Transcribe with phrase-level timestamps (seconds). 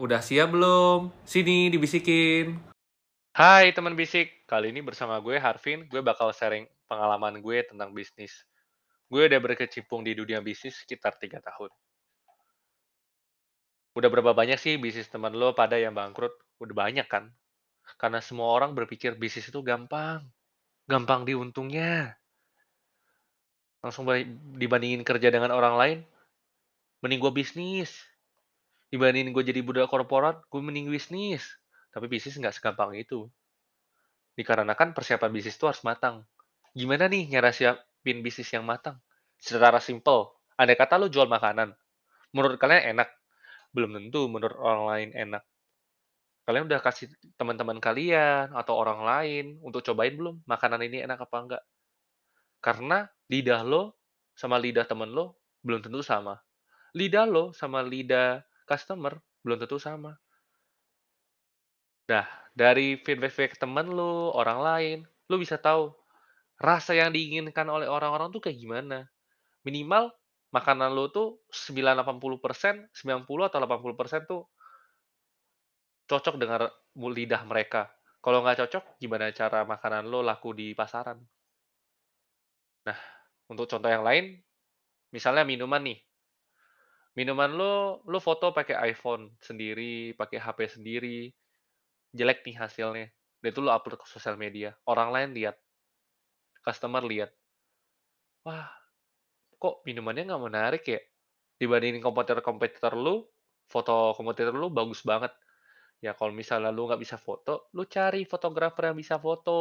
[0.00, 1.12] Udah siap belum?
[1.28, 2.56] Sini dibisikin.
[3.36, 8.32] Hai teman bisik, kali ini bersama gue Harvin, gue bakal sharing pengalaman gue tentang bisnis.
[9.12, 11.68] Gue udah berkecimpung di dunia bisnis sekitar 3 tahun.
[13.92, 16.32] Udah berapa banyak sih bisnis teman lo pada yang bangkrut?
[16.64, 17.28] Udah banyak kan?
[18.00, 20.24] Karena semua orang berpikir bisnis itu gampang.
[20.88, 22.16] Gampang diuntungnya.
[23.84, 24.08] Langsung
[24.56, 25.98] dibandingin kerja dengan orang lain,
[27.04, 28.09] mending gue bisnis.
[28.90, 31.46] Dibandingin gue jadi budak korporat, gue mending bisnis.
[31.94, 33.30] Tapi bisnis nggak segampang itu.
[34.34, 36.26] Dikarenakan persiapan bisnis itu harus matang.
[36.74, 38.98] Gimana nih nyara siapin bisnis yang matang?
[39.38, 41.72] Secara simple, andai kata lo jual makanan,
[42.34, 43.08] menurut kalian enak?
[43.70, 45.42] Belum tentu menurut orang lain enak.
[46.44, 47.06] Kalian udah kasih
[47.38, 51.62] teman-teman kalian atau orang lain untuk cobain belum makanan ini enak apa enggak?
[52.58, 54.02] Karena lidah lo
[54.34, 56.42] sama lidah temen lo belum tentu sama.
[56.96, 60.14] Lidah lo sama lidah customer belum tentu sama.
[62.06, 64.98] Nah, dari feedback temen lo, orang lain,
[65.30, 65.90] lo bisa tahu
[66.58, 69.06] rasa yang diinginkan oleh orang-orang tuh kayak gimana.
[69.66, 70.10] Minimal
[70.50, 74.42] makanan lo tuh 9-80%, 90 atau 80% tuh
[76.10, 76.66] cocok dengan
[76.98, 77.86] lidah mereka.
[78.20, 81.16] Kalau nggak cocok, gimana cara makanan lo laku di pasaran?
[82.84, 82.98] Nah,
[83.48, 84.36] untuk contoh yang lain,
[85.14, 85.98] misalnya minuman nih.
[87.20, 91.28] Minuman lo, lo foto pakai iPhone sendiri, pakai HP sendiri,
[92.16, 93.12] jelek nih hasilnya.
[93.44, 94.72] Dan itu lo upload ke sosial media.
[94.88, 95.60] Orang lain lihat,
[96.64, 97.28] customer lihat.
[98.48, 98.72] Wah,
[99.60, 100.96] kok minumannya nggak menarik ya?
[101.60, 103.28] Dibandingin kompetitor-kompetitor lu,
[103.68, 105.36] foto kompetitor lu bagus banget.
[106.00, 109.60] Ya kalau misalnya lu nggak bisa foto, lu cari fotografer yang bisa foto.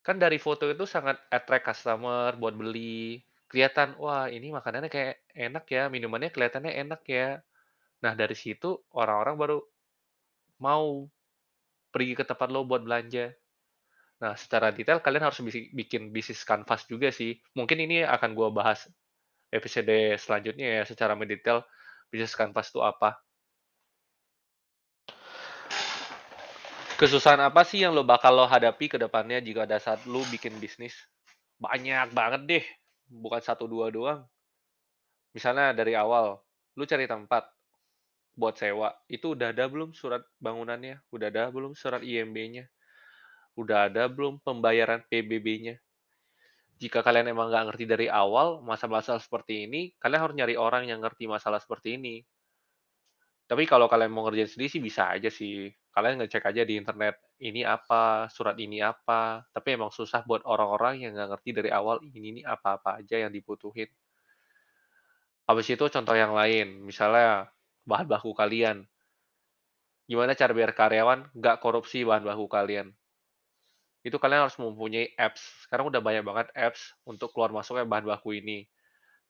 [0.00, 3.20] Kan dari foto itu sangat attract customer buat beli.
[3.48, 7.38] Kelihatan, wah ini makanannya kayak enak ya, minumannya kelihatannya enak ya.
[8.02, 9.58] Nah dari situ orang-orang baru
[10.60, 11.06] mau
[11.94, 13.30] pergi ke tempat lo buat belanja.
[14.18, 15.38] Nah, secara detail kalian harus
[15.74, 17.38] bikin bisnis canvas juga sih.
[17.54, 18.88] Mungkin ini akan gue bahas
[19.52, 21.62] episode selanjutnya ya, secara mendetail
[22.10, 23.20] bisnis canvas itu apa.
[26.94, 30.56] Kesusahan apa sih yang lo bakal lo hadapi ke depannya jika ada saat lo bikin
[30.62, 30.94] bisnis?
[31.58, 32.64] Banyak banget deh,
[33.08, 34.24] bukan satu dua doang.
[35.34, 36.38] Misalnya dari awal,
[36.78, 37.50] lo cari tempat
[38.34, 41.02] buat sewa, itu udah ada belum surat bangunannya?
[41.10, 42.66] Udah ada belum surat IMB-nya?
[43.54, 45.78] Udah ada belum pembayaran PBB-nya?
[46.82, 50.98] Jika kalian emang nggak ngerti dari awal masalah-masalah seperti ini, kalian harus nyari orang yang
[50.98, 52.26] ngerti masalah seperti ini.
[53.46, 57.22] Tapi kalau kalian mau ngerjain sendiri sih bisa aja sih kalian ngecek aja di internet
[57.38, 59.46] ini apa, surat ini apa.
[59.54, 63.30] Tapi emang susah buat orang-orang yang nggak ngerti dari awal ini ini apa-apa aja yang
[63.30, 63.86] dibutuhin.
[65.46, 67.46] Habis itu contoh yang lain, misalnya
[67.86, 68.82] bahan baku kalian.
[70.10, 72.90] Gimana cara biar karyawan nggak korupsi bahan baku kalian?
[74.02, 75.40] Itu kalian harus mempunyai apps.
[75.64, 78.66] Sekarang udah banyak banget apps untuk keluar masuknya bahan baku ini.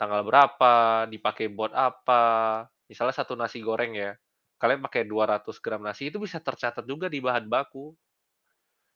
[0.00, 2.66] Tanggal berapa, dipakai buat apa.
[2.90, 4.18] Misalnya satu nasi goreng ya,
[4.64, 7.92] kalian pakai 200 gram nasi itu bisa tercatat juga di bahan baku.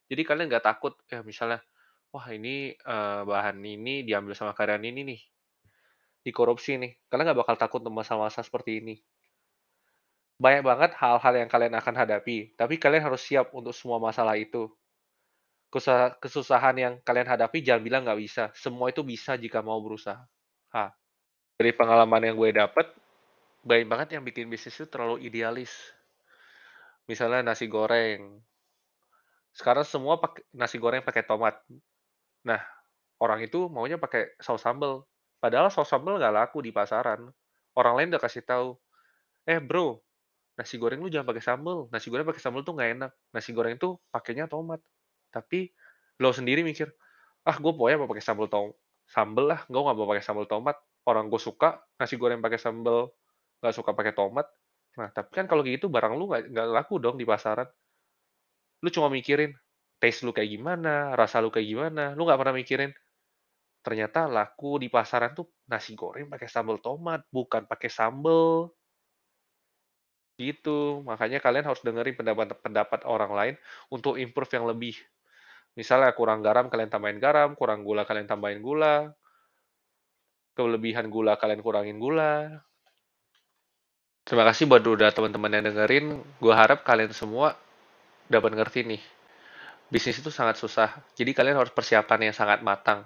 [0.08, 1.60] Jadi kalian nggak takut ya misalnya,
[2.08, 5.20] wah ini uh, bahan ini diambil sama karyawan ini nih,
[6.24, 6.96] dikorupsi nih.
[7.12, 8.96] Kalian nggak bakal takut untuk masalah-masalah seperti ini.
[10.40, 14.72] Banyak banget hal-hal yang kalian akan hadapi, tapi kalian harus siap untuk semua masalah itu.
[16.24, 18.48] Kesusahan yang kalian hadapi jangan bilang nggak bisa.
[18.56, 20.24] Semua itu bisa jika mau berusaha.
[20.72, 20.96] Ha.
[21.60, 22.88] Dari pengalaman yang gue dapet,
[23.68, 25.70] banyak banget yang bikin bisnis itu terlalu idealis.
[27.04, 28.40] Misalnya nasi goreng.
[29.52, 31.60] Sekarang semua pakai nasi goreng pakai tomat.
[32.48, 32.60] Nah,
[33.20, 35.04] orang itu maunya pakai saus sambal.
[35.36, 37.28] Padahal saus sambal nggak laku di pasaran.
[37.76, 38.74] Orang lain udah kasih tahu,
[39.46, 40.02] eh bro,
[40.58, 41.86] nasi goreng lu jangan pakai sambal.
[41.92, 43.12] Nasi goreng pakai sambal tuh nggak enak.
[43.36, 44.82] Nasi goreng tuh pakainya tomat.
[45.30, 45.70] Tapi
[46.18, 46.90] lo sendiri mikir,
[47.46, 48.74] ah gue pokoknya mau pakai sambal tom
[49.08, 50.76] sambal lah, gue nggak mau pakai sambal tomat.
[51.08, 53.08] Orang gue suka nasi goreng pakai sambal
[53.60, 54.46] nggak suka pakai tomat.
[54.98, 57.66] Nah, tapi kan kalau gitu barang lu nggak laku dong di pasaran.
[58.82, 59.54] Lu cuma mikirin
[59.98, 62.14] taste lu kayak gimana, rasa lu kayak gimana.
[62.14, 62.90] Lu nggak pernah mikirin
[63.82, 68.70] ternyata laku di pasaran tuh nasi goreng pakai sambal tomat, bukan pakai sambal.
[70.38, 71.02] Gitu.
[71.02, 73.54] Makanya kalian harus dengerin pendapat-pendapat orang lain
[73.90, 74.94] untuk improve yang lebih.
[75.74, 79.14] Misalnya kurang garam, kalian tambahin garam, kurang gula, kalian tambahin gula,
[80.58, 82.50] kelebihan gula, kalian kurangin gula,
[84.28, 86.06] Terima kasih buat udah teman-teman yang dengerin.
[86.42, 87.56] Gue harap kalian semua
[88.28, 89.02] dapat ngerti nih.
[89.92, 90.90] Bisnis itu sangat susah.
[91.18, 93.00] Jadi kalian harus persiapan yang sangat matang.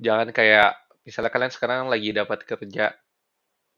[0.00, 0.70] Jangan kayak,
[1.06, 2.86] misalnya kalian sekarang lagi dapat kerja.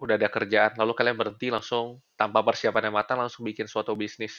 [0.01, 4.35] udah ada kerjaan, lalu kalian berhenti langsung tanpa persiapan yang matang langsung bikin suatu bisnis.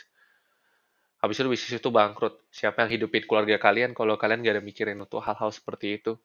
[1.24, 2.36] Habis itu bisnis itu bangkrut.
[2.51, 6.18] Siapa yang hidupin keluarga kalian kalau kalian gak ada mikirin untuk hal-hal seperti itu?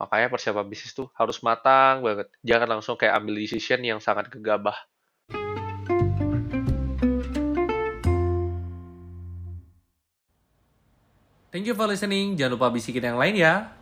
[0.00, 2.28] Makanya persiapan bisnis tuh harus matang banget.
[2.44, 4.78] Jangan langsung kayak ambil decision yang sangat gegabah.
[11.52, 12.32] Thank you for listening.
[12.32, 13.81] Jangan lupa bisikin yang lain ya.